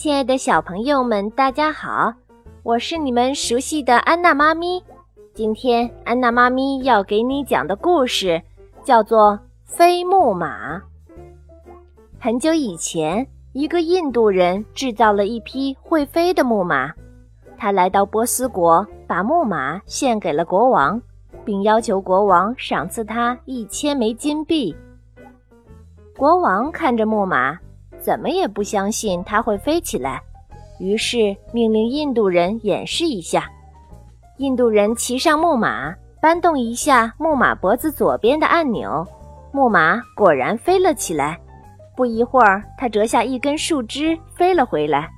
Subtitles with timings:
[0.00, 2.14] 亲爱的小朋友们，大家好！
[2.62, 4.82] 我是你们熟悉的安娜妈咪。
[5.34, 8.40] 今天安娜妈咪要给你讲的故事
[8.82, 9.32] 叫做
[9.66, 10.78] 《飞木马》。
[12.18, 16.94] 很久以前，一个印度人制造了一匹会飞的木马。
[17.58, 21.02] 他来到波斯国，把木马献给了国王，
[21.44, 24.74] 并要求国王赏赐他一千枚金币。
[26.16, 27.58] 国王看着木马。
[28.00, 30.20] 怎么也不相信它会飞起来，
[30.78, 33.48] 于是命令印度人演示一下。
[34.38, 39.06] 印度人骑上木马，搬动一下木马脖子左边的按钮，
[39.52, 41.38] 木马果然飞了起来。
[41.94, 45.08] 不一会儿，他折下一根树枝，飞了回来。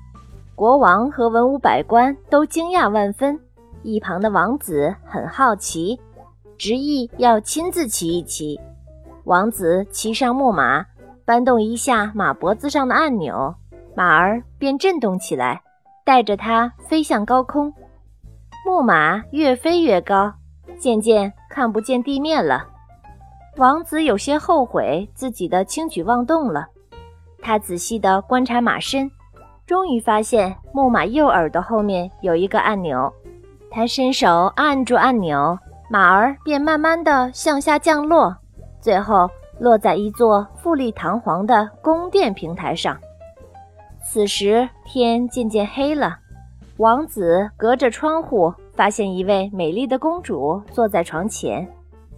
[0.57, 3.39] 国王和文武百官都惊讶万分，
[3.83, 5.99] 一旁的王子很好奇，
[6.59, 8.61] 执意要亲自骑一骑。
[9.25, 10.85] 王子骑上木马。
[11.25, 13.55] 搬动一下马脖子上的按钮，
[13.95, 15.63] 马儿便震动起来，
[16.05, 17.73] 带着它飞向高空。
[18.67, 20.33] 木马越飞越高，
[20.79, 22.67] 渐渐看不见地面了。
[23.57, 26.67] 王子有些后悔自己的轻举妄动了。
[27.41, 29.11] 他仔细地观察马身，
[29.67, 33.13] 终于发现木马右耳朵后面有一个按钮。
[33.71, 35.59] 他伸手按住按钮，
[35.91, 38.37] 马儿便慢慢地向下降落，
[38.81, 39.29] 最后。
[39.59, 42.99] 落在一座富丽堂皇的宫殿平台上。
[44.05, 46.19] 此时天渐渐黑了，
[46.79, 51.67] 王子隔着窗户发现一位美丽的公主坐在床前。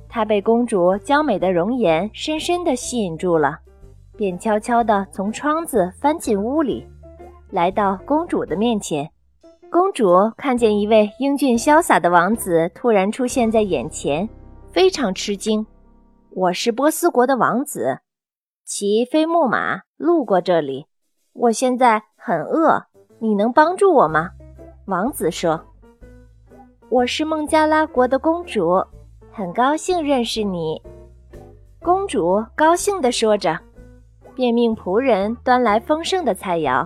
[0.09, 3.59] 他被公主娇美的容颜深深地吸引住了，
[4.17, 6.87] 便悄悄地从窗子翻进屋里，
[7.51, 9.11] 来到公主的面前。
[9.71, 14.29] 公主看见一位英俊潇洒的王子突然出现在眼前，
[14.71, 15.67] 非常吃惊。
[16.37, 18.01] 我是波斯国的王子，
[18.65, 20.87] 骑飞木马路过这里。
[21.33, 22.87] 我现在很饿，
[23.21, 24.33] 你能帮助我吗？
[24.87, 25.65] 王子说
[26.91, 28.85] ：“我是孟加拉国的公主，
[29.31, 30.83] 很高兴认识你。”
[31.81, 33.57] 公主高兴地说着，
[34.35, 36.85] 便命仆人端来丰盛的菜肴。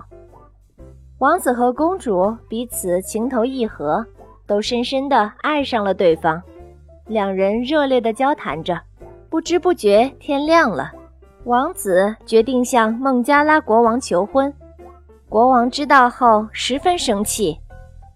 [1.17, 4.05] 王子和公主彼此情投意合，
[4.45, 6.39] 都深深地爱上了对方。
[7.07, 8.79] 两人热烈地交谈着。
[9.29, 10.91] 不知不觉，天亮了。
[11.45, 14.51] 王子决定向孟加拉国王求婚。
[15.29, 17.57] 国王知道后十分生气，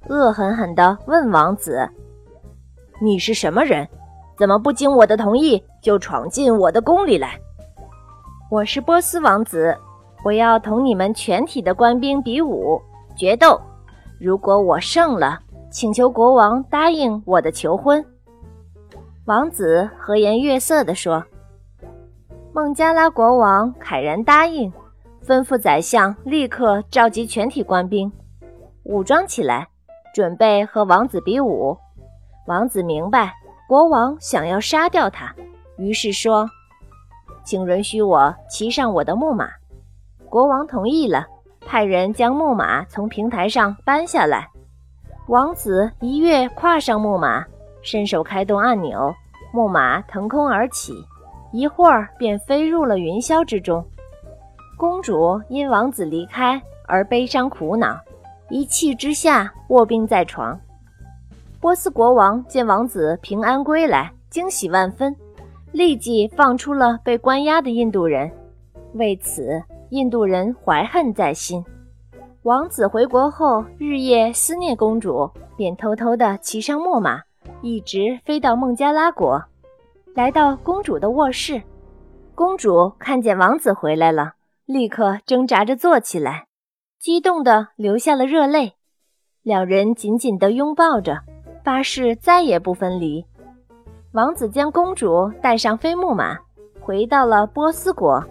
[0.10, 1.88] 恶狠狠地问王子
[3.00, 3.88] ：“你是什么人？
[4.36, 7.40] 怎么不经我的同意就闯进我的宫里来
[8.50, 9.78] ？”“我是波斯王子，
[10.26, 12.82] 我要同你们全体的官兵比武
[13.16, 13.62] 决斗。
[14.20, 18.04] 如果我胜了，请求国王答应我的求婚。”
[19.26, 21.24] 王子和颜悦色地说
[22.54, 24.70] ：“孟加拉国王慨然答应，
[25.26, 28.12] 吩咐宰相立刻召集全体官兵，
[28.84, 29.70] 武装起来，
[30.14, 31.78] 准备和王子比武。”
[32.48, 33.34] 王子明白
[33.66, 35.34] 国王想要杀掉他，
[35.78, 36.50] 于是说
[37.46, 39.50] ：“请允许我骑上我的木马。”
[40.30, 41.26] 国王同意了，
[41.66, 44.50] 派人将木马从平台上搬下来。
[45.30, 47.46] 王子一跃跨上木马。
[47.84, 49.14] 伸手开动按钮，
[49.54, 50.94] 木马腾空而起，
[51.52, 53.86] 一会儿便飞入了云霄之中。
[54.78, 58.00] 公主因王子离开而悲伤苦恼，
[58.50, 60.60] 一气之下卧病在床。
[61.60, 65.16] 波斯国王见王子平安归来，惊喜万分，
[65.72, 68.32] 立即放出了被关押的印度人。
[68.94, 71.64] 为此，印度人怀恨在心。
[72.42, 77.22] 王子回国后，日夜思念公主，便偷偷地骑上木马。
[77.64, 79.42] 一直飞到孟加拉国，
[80.14, 81.64] 来到公主的卧室。
[82.36, 84.34] 公主看见王子回来了，
[84.66, 86.48] 立刻挣扎着坐起来，
[87.00, 88.74] 激动地流下了热泪。
[89.44, 91.22] 两人紧紧地拥抱着，
[91.64, 93.26] 发誓再也不分离。
[94.12, 96.38] 王子将公主带上飞木马，
[96.82, 98.22] 回到了波斯国。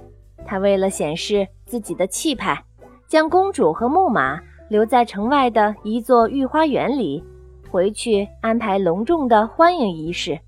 [0.45, 2.63] 他为了显示自己的气派，
[3.09, 4.39] 将公主和木马
[4.69, 7.25] 留在城外的一座御花园里。
[7.73, 10.39] 回去安排隆重的欢迎仪式。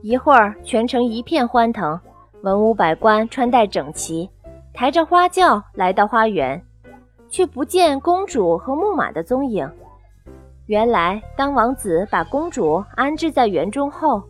[0.00, 1.98] 一会儿，全城一片欢腾，
[2.42, 4.30] 文武百官穿戴整齐，
[4.72, 6.62] 抬着花轿来到花园，
[7.28, 9.68] 却不见公主和木马的踪影。
[10.66, 14.22] 原来，当王子把公主安置在园中后，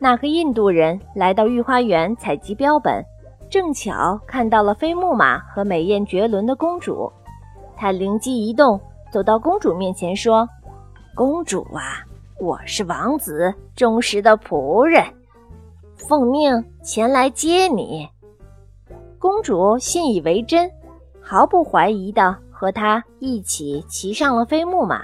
[0.00, 3.00] 那个印度人来到御花园采集标本，
[3.48, 7.08] 正巧看到了飞木马和美艳绝伦的公主。
[7.76, 8.80] 他灵机一动，
[9.12, 10.48] 走到公主面前说。
[11.14, 12.00] 公主啊，
[12.40, 15.04] 我是王子忠实的仆人，
[15.94, 18.08] 奉命前来接你。
[19.18, 20.70] 公主信以为真，
[21.20, 25.02] 毫不怀疑地和他一起骑上了飞木马。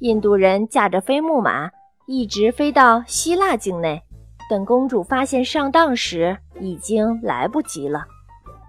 [0.00, 1.70] 印度人驾着飞木马
[2.08, 4.02] 一直飞到希腊境内。
[4.50, 8.04] 等公主发现上当时，已经来不及了。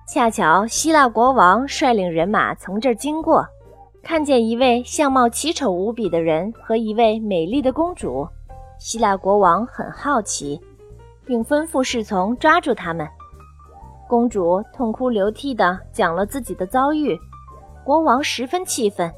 [0.07, 3.43] 恰巧希腊国王率领人马从这儿经过，
[4.03, 8.27] 看见一位相貌奇丑无比的人和一位美丽的公主。
[8.77, 10.59] 希腊国王很好奇，
[11.25, 13.07] 并吩咐侍从抓住他们。
[14.09, 17.17] 公主痛哭流涕地讲了自己的遭遇，
[17.85, 19.09] 国王十分气愤，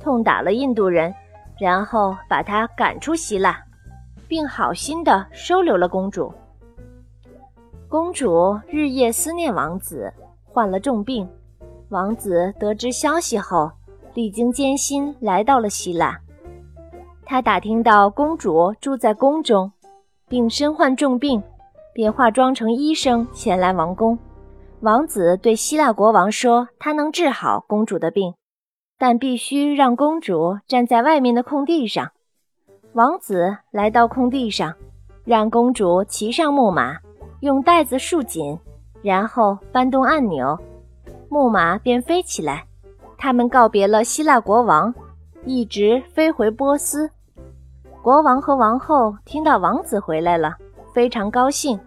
[0.00, 1.14] 痛打了印度人，
[1.58, 3.62] 然后把他赶出希腊，
[4.26, 6.32] 并好心地收留了公主。
[7.88, 10.12] 公主日夜思念王子。
[10.52, 11.28] 患了重病，
[11.90, 13.70] 王子得知消息后，
[14.20, 16.20] 历经艰辛来到了希腊。
[17.24, 19.72] 他打听到公主住在宫中，
[20.28, 21.42] 并身患重病，
[21.94, 24.18] 便化妆成医生前来王宫。
[24.80, 28.34] 王子对希腊国王说：“他能治好公主的病，
[28.98, 32.10] 但必须让公主站在外面的空地上。”
[32.92, 34.74] 王子来到空地上，
[35.24, 36.98] 让公主骑上木马，
[37.40, 38.58] 用带子束紧。
[39.00, 40.58] 然后搬动按钮，
[41.30, 42.66] 木马便飞起来。
[43.22, 44.92] 他们告别了希腊国王，
[45.44, 47.08] 一直飞回波斯。
[48.00, 50.56] 国王和王后听到王子回来了，
[50.94, 51.78] 非常高兴。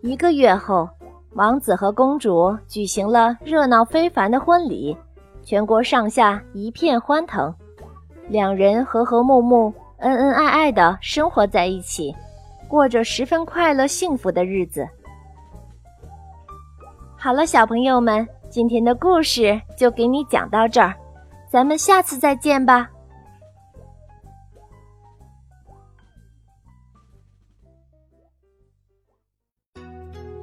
[0.00, 0.88] 一个月后，
[1.34, 4.96] 王子和公主举行了热闹非凡的婚礼，
[5.42, 7.54] 全国上下一片欢腾。
[8.28, 12.16] 两人和和睦睦、恩恩爱爱地生活在一起，
[12.66, 14.88] 过着十分快乐幸福的日子。
[17.18, 18.26] 好了，小朋友们，
[18.56, 20.94] 今天的故事就给你讲到这儿，
[21.46, 22.88] 咱们下次再见吧。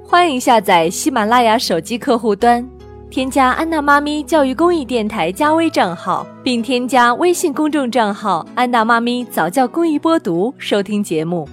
[0.06, 2.64] 欢迎下载喜马拉雅手机客户端，
[3.10, 11.50] 添加安娜妈咪教育公益电台加微账号，并添加微信公众账号“安娜妈咪早教公益播读”收听节目。